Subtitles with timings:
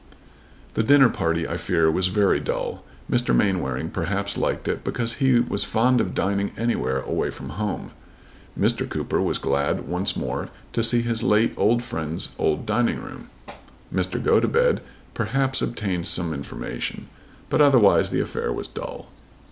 [0.73, 2.83] The dinner party I fear was very dull.
[3.07, 3.35] Mr.
[3.35, 7.91] Mainwaring perhaps liked it because he was fond of dining anywhere away from home.
[8.59, 8.89] Mr.
[8.89, 13.29] Cooper was glad once more to see his late old friend's old dining room.
[13.93, 14.19] Mr.
[14.19, 14.79] Gotobed
[15.13, 17.05] perhaps obtained some information.
[17.49, 19.07] But otherwise the affair was dull.